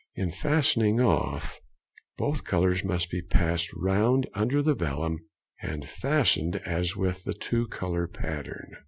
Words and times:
In 0.15 0.31
fastening 0.31 0.99
off, 0.99 1.59
both 2.17 2.43
colours 2.43 2.83
must 2.83 3.11
be 3.11 3.21
passed 3.21 3.71
round 3.75 4.25
under 4.33 4.63
the 4.63 4.73
vellum 4.73 5.19
and 5.61 5.87
fastened 5.87 6.55
as 6.65 6.95
with 6.95 7.23
the 7.23 7.35
two 7.35 7.67
colour 7.67 8.07
pattern. 8.07 8.71